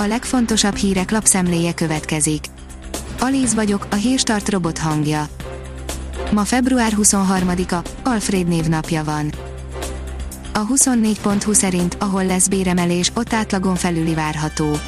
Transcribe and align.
A 0.00 0.06
legfontosabb 0.06 0.76
hírek 0.76 1.10
lapszemléje 1.10 1.74
következik. 1.74 2.44
Alíz 3.20 3.54
vagyok, 3.54 3.86
a 3.90 3.94
hírstart 3.94 4.48
robot 4.48 4.78
hangja. 4.78 5.28
Ma 6.32 6.44
február 6.44 6.92
23-a, 6.96 7.88
Alfred 8.02 8.48
névnapja 8.48 9.04
van. 9.04 9.32
A 10.52 10.66
24.20 10.66 11.52
szerint, 11.52 11.96
ahol 12.00 12.24
lesz 12.24 12.48
béremelés, 12.48 13.12
ott 13.14 13.32
átlagon 13.32 13.74
felüli 13.74 14.14
várható. 14.14 14.78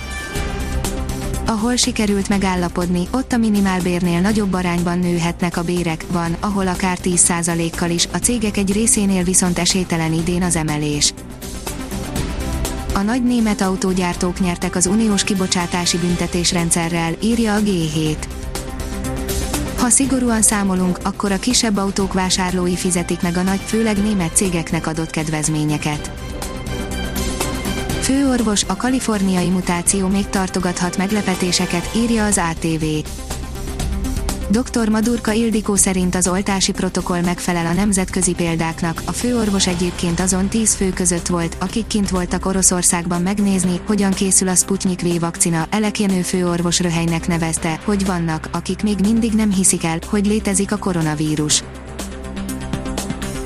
Ahol 1.46 1.76
sikerült 1.76 2.28
megállapodni, 2.28 3.08
ott 3.10 3.32
a 3.32 3.36
minimálbérnél 3.36 4.20
nagyobb 4.20 4.52
arányban 4.52 4.98
nőhetnek 4.98 5.56
a 5.56 5.62
bérek, 5.62 6.04
van, 6.12 6.36
ahol 6.40 6.66
akár 6.68 6.98
10%-kal 7.02 7.90
is, 7.90 8.08
a 8.12 8.16
cégek 8.16 8.56
egy 8.56 8.72
részénél 8.72 9.24
viszont 9.24 9.58
esélytelen 9.58 10.12
idén 10.12 10.42
az 10.42 10.56
emelés. 10.56 11.14
A 13.00 13.02
nagy 13.02 13.22
német 13.22 13.60
autógyártók 13.60 14.40
nyertek 14.40 14.76
az 14.76 14.86
uniós 14.86 15.24
kibocsátási 15.24 15.98
büntetésrendszerrel, 15.98 17.14
írja 17.22 17.54
a 17.54 17.60
G7. 17.60 18.16
Ha 19.78 19.88
szigorúan 19.88 20.42
számolunk, 20.42 20.98
akkor 21.02 21.32
a 21.32 21.38
kisebb 21.38 21.76
autók 21.76 22.12
vásárlói 22.12 22.76
fizetik 22.76 23.22
meg 23.22 23.36
a 23.36 23.42
nagy, 23.42 23.60
főleg 23.64 24.02
német 24.02 24.36
cégeknek 24.36 24.86
adott 24.86 25.10
kedvezményeket. 25.10 26.10
Főorvos, 28.00 28.64
a 28.64 28.76
kaliforniai 28.76 29.48
mutáció 29.48 30.08
még 30.08 30.28
tartogathat 30.28 30.96
meglepetéseket, 30.96 31.90
írja 31.96 32.24
az 32.24 32.40
ATV. 32.50 32.84
Dr. 34.50 34.88
Madurka 34.88 35.32
Ildikó 35.32 35.74
szerint 35.74 36.14
az 36.14 36.28
oltási 36.28 36.72
protokoll 36.72 37.20
megfelel 37.20 37.66
a 37.66 37.72
nemzetközi 37.72 38.34
példáknak, 38.34 39.02
a 39.04 39.12
főorvos 39.12 39.66
egyébként 39.66 40.20
azon 40.20 40.48
10 40.48 40.74
fő 40.74 40.90
között 40.90 41.26
volt, 41.26 41.56
akik 41.60 41.86
kint 41.86 42.10
voltak 42.10 42.46
Oroszországban 42.46 43.22
megnézni, 43.22 43.80
hogyan 43.86 44.10
készül 44.10 44.48
a 44.48 44.54
Sputnik 44.54 45.00
V 45.00 45.20
vakcina, 45.20 45.66
Elekjenő 45.70 46.22
főorvos 46.22 46.80
röhelynek 46.80 47.26
nevezte, 47.26 47.80
hogy 47.84 48.06
vannak, 48.06 48.48
akik 48.52 48.82
még 48.82 48.98
mindig 49.00 49.32
nem 49.32 49.52
hiszik 49.52 49.84
el, 49.84 49.98
hogy 50.06 50.26
létezik 50.26 50.72
a 50.72 50.76
koronavírus. 50.76 51.62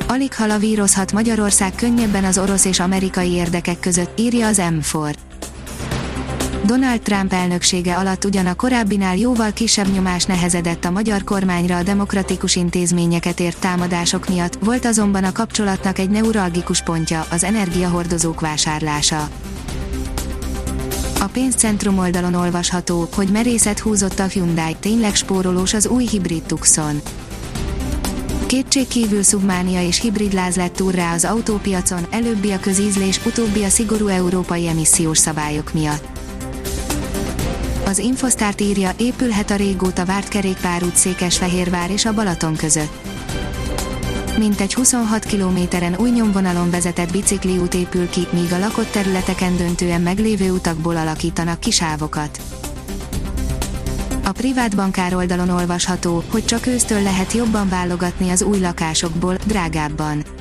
Alig 0.08 0.34
halavírozhat 0.34 1.12
Magyarország 1.12 1.74
könnyebben 1.74 2.24
az 2.24 2.38
orosz 2.38 2.64
és 2.64 2.80
amerikai 2.80 3.30
érdekek 3.30 3.80
között, 3.80 4.18
írja 4.20 4.46
az 4.46 4.62
M4. 4.62 5.14
Donald 6.64 7.00
Trump 7.00 7.32
elnöksége 7.32 7.94
alatt 7.94 8.24
ugyan 8.24 8.46
a 8.46 8.54
korábbinál 8.54 9.16
jóval 9.16 9.52
kisebb 9.52 9.92
nyomás 9.92 10.24
nehezedett 10.24 10.84
a 10.84 10.90
magyar 10.90 11.24
kormányra 11.24 11.76
a 11.76 11.82
demokratikus 11.82 12.56
intézményeket 12.56 13.40
ért 13.40 13.60
támadások 13.60 14.28
miatt, 14.28 14.58
volt 14.60 14.84
azonban 14.84 15.24
a 15.24 15.32
kapcsolatnak 15.32 15.98
egy 15.98 16.10
neuralgikus 16.10 16.82
pontja, 16.82 17.26
az 17.30 17.44
energiahordozók 17.44 18.40
vásárlása. 18.40 19.28
A 21.20 21.26
pénzcentrum 21.32 21.98
oldalon 21.98 22.34
olvasható, 22.34 23.08
hogy 23.14 23.28
merészet 23.28 23.78
húzott 23.78 24.18
a 24.18 24.24
Hyundai, 24.24 24.76
tényleg 24.80 25.14
spórolós 25.14 25.74
az 25.74 25.86
új 25.86 26.06
hibrid 26.06 26.42
Tucson. 26.42 27.00
Kétség 28.46 28.88
kívül 28.88 29.22
szubmánia 29.22 29.86
és 29.86 30.00
hibridláz 30.00 30.56
lett 30.56 30.82
rá 30.90 31.14
az 31.14 31.24
autópiacon, 31.24 32.06
előbbi 32.10 32.50
a 32.50 32.60
közízlés, 32.60 33.20
utóbbi 33.26 33.62
a 33.62 33.68
szigorú 33.68 34.06
európai 34.06 34.68
emissziós 34.68 35.18
szabályok 35.18 35.72
miatt. 35.72 36.13
Az 37.94 38.00
Infosztárt 38.00 38.60
írja, 38.60 38.90
épülhet 38.96 39.50
a 39.50 39.56
régóta 39.56 40.04
várt 40.04 40.28
kerékpárút 40.28 40.96
Székesfehérvár 40.96 41.90
és 41.90 42.04
a 42.04 42.14
Balaton 42.14 42.56
között. 42.56 43.06
Mintegy 44.38 44.74
26 44.74 45.24
kilométeren 45.24 45.96
új 45.98 46.10
nyomvonalon 46.10 46.70
vezetett 46.70 47.12
bicikliút 47.12 47.74
épül 47.74 48.08
ki, 48.08 48.26
míg 48.30 48.52
a 48.52 48.58
lakott 48.58 48.90
területeken 48.90 49.56
döntően 49.56 50.00
meglévő 50.00 50.50
utakból 50.50 50.96
alakítanak 50.96 51.60
kisávokat. 51.60 52.40
A 54.24 54.32
privát 54.32 54.76
bankár 54.76 55.14
oldalon 55.14 55.48
olvasható, 55.48 56.22
hogy 56.30 56.44
csak 56.44 56.66
ősztől 56.66 57.02
lehet 57.02 57.32
jobban 57.32 57.68
válogatni 57.68 58.30
az 58.30 58.42
új 58.42 58.58
lakásokból, 58.58 59.36
drágábban. 59.46 60.33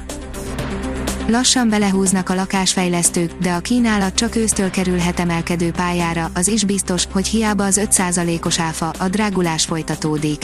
Lassan 1.27 1.69
belehúznak 1.69 2.29
a 2.29 2.35
lakásfejlesztők, 2.35 3.31
de 3.41 3.53
a 3.53 3.59
kínálat 3.59 4.13
csak 4.13 4.35
ősztől 4.35 4.69
kerülhet 4.69 5.19
emelkedő 5.19 5.71
pályára, 5.71 6.29
az 6.33 6.47
is 6.47 6.63
biztos, 6.63 7.07
hogy 7.11 7.27
hiába 7.27 7.63
az 7.63 7.81
5%-os 7.83 8.59
áfa, 8.59 8.89
a 8.99 9.07
drágulás 9.07 9.65
folytatódik. 9.65 10.41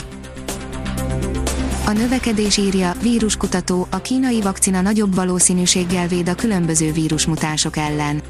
A 1.86 1.90
növekedés 1.92 2.56
írja, 2.56 2.92
víruskutató, 3.02 3.86
a 3.90 3.96
kínai 3.96 4.40
vakcina 4.40 4.80
nagyobb 4.80 5.14
valószínűséggel 5.14 6.06
véd 6.06 6.28
a 6.28 6.34
különböző 6.34 6.92
vírusmutánsok 6.92 7.76
ellen. 7.76 8.22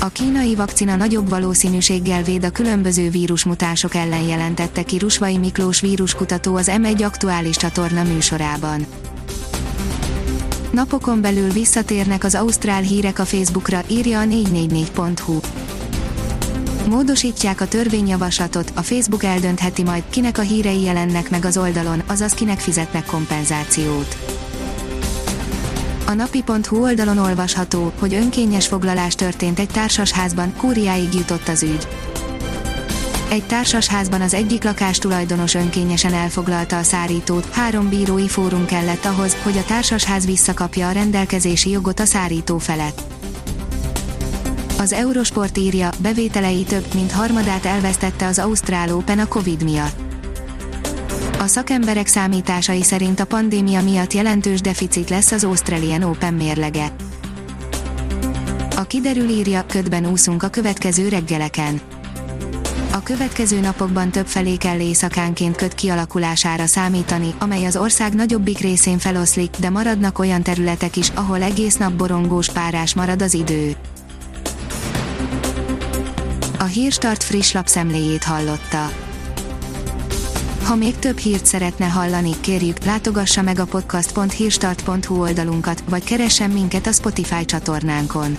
A 0.00 0.08
kínai 0.08 0.54
vakcina 0.54 0.96
nagyobb 0.96 1.28
valószínűséggel 1.28 2.22
véd 2.22 2.44
a 2.44 2.50
különböző 2.50 3.10
vírusmutások 3.10 3.94
ellen 3.94 4.22
jelentette 4.22 4.82
ki 4.82 4.98
Rusvai 4.98 5.38
Miklós 5.38 5.80
víruskutató 5.80 6.56
az 6.56 6.70
M1 6.76 7.04
aktuális 7.04 7.56
csatorna 7.56 8.02
műsorában. 8.02 8.86
Napokon 10.76 11.20
belül 11.20 11.50
visszatérnek 11.50 12.24
az 12.24 12.34
ausztrál 12.34 12.82
hírek 12.82 13.18
a 13.18 13.24
Facebookra, 13.24 13.82
írja 13.88 14.20
a 14.20 14.24
444.hu. 14.24 15.38
Módosítják 16.88 17.60
a 17.60 17.68
törvényjavaslatot, 17.68 18.72
a 18.74 18.82
Facebook 18.82 19.24
eldöntheti 19.24 19.82
majd, 19.82 20.02
kinek 20.10 20.38
a 20.38 20.42
hírei 20.42 20.82
jelennek 20.82 21.30
meg 21.30 21.44
az 21.44 21.56
oldalon, 21.56 22.02
azaz 22.06 22.32
kinek 22.32 22.58
fizetnek 22.58 23.06
kompenzációt. 23.06 24.16
A 26.06 26.12
napi.hu 26.12 26.82
oldalon 26.82 27.18
olvasható, 27.18 27.92
hogy 27.98 28.14
önkényes 28.14 28.66
foglalás 28.66 29.14
történt 29.14 29.58
egy 29.58 29.70
társasházban, 29.70 30.54
kúriáig 30.56 31.14
jutott 31.14 31.48
az 31.48 31.62
ügy. 31.62 31.88
Egy 33.28 33.44
társasházban 33.44 34.20
az 34.20 34.34
egyik 34.34 34.64
lakás 34.64 34.98
tulajdonos 34.98 35.54
önkényesen 35.54 36.14
elfoglalta 36.14 36.78
a 36.78 36.82
szárítót, 36.82 37.48
három 37.50 37.88
bírói 37.88 38.28
fórum 38.28 38.66
kellett 38.66 39.04
ahhoz, 39.04 39.36
hogy 39.42 39.56
a 39.56 39.64
társasház 39.64 40.26
visszakapja 40.26 40.88
a 40.88 40.92
rendelkezési 40.92 41.70
jogot 41.70 42.00
a 42.00 42.04
szárító 42.04 42.58
felett. 42.58 43.00
Az 44.78 44.92
Eurosport 44.92 45.58
írja, 45.58 45.90
bevételei 45.98 46.62
több 46.62 46.94
mint 46.94 47.12
harmadát 47.12 47.64
elvesztette 47.64 48.26
az 48.26 48.38
Ausztrál 48.38 48.94
Open 48.94 49.18
a 49.18 49.26
Covid 49.26 49.62
miatt. 49.64 50.00
A 51.38 51.46
szakemberek 51.46 52.06
számításai 52.06 52.82
szerint 52.82 53.20
a 53.20 53.24
pandémia 53.24 53.82
miatt 53.82 54.12
jelentős 54.12 54.60
deficit 54.60 55.10
lesz 55.10 55.32
az 55.32 55.44
Australian 55.44 56.02
Open 56.02 56.34
mérlege. 56.34 56.92
A 58.76 58.82
kiderül 58.82 59.28
írja, 59.28 59.64
ködben 59.66 60.06
úszunk 60.06 60.42
a 60.42 60.48
következő 60.48 61.08
reggeleken. 61.08 61.80
A 62.96 63.02
következő 63.02 63.60
napokban 63.60 64.10
több 64.10 64.26
felé 64.26 64.56
kell 64.56 64.80
éjszakánként 64.80 65.56
köt 65.56 65.74
kialakulására 65.74 66.66
számítani, 66.66 67.34
amely 67.38 67.64
az 67.64 67.76
ország 67.76 68.14
nagyobbik 68.14 68.58
részén 68.58 68.98
feloszlik, 68.98 69.56
de 69.58 69.70
maradnak 69.70 70.18
olyan 70.18 70.42
területek 70.42 70.96
is, 70.96 71.08
ahol 71.14 71.42
egész 71.42 71.76
nap 71.76 71.92
borongós 71.92 72.50
párás 72.50 72.94
marad 72.94 73.22
az 73.22 73.34
idő. 73.34 73.76
A 76.58 76.64
Hírstart 76.64 77.22
friss 77.22 77.52
lapszemléjét 77.52 78.24
hallotta. 78.24 78.90
Ha 80.64 80.74
még 80.74 80.98
több 80.98 81.18
hírt 81.18 81.46
szeretne 81.46 81.86
hallani, 81.86 82.40
kérjük, 82.40 82.84
látogassa 82.84 83.42
meg 83.42 83.58
a 83.58 83.64
podcast.hírstart.hu 83.64 85.20
oldalunkat, 85.20 85.82
vagy 85.88 86.04
keressen 86.04 86.50
minket 86.50 86.86
a 86.86 86.92
Spotify 86.92 87.44
csatornánkon. 87.44 88.38